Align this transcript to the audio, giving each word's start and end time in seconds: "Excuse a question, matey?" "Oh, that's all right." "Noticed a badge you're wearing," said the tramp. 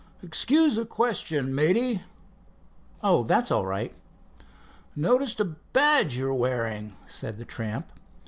"Excuse 0.23 0.79
a 0.79 0.85
question, 0.87 1.53
matey?" 1.53 2.01
"Oh, 3.03 3.21
that's 3.21 3.51
all 3.51 3.67
right." 3.67 3.93
"Noticed 4.95 5.39
a 5.39 5.45
badge 5.45 6.17
you're 6.17 6.33
wearing," 6.33 6.95
said 7.05 7.37
the 7.37 7.45
tramp. 7.45 7.91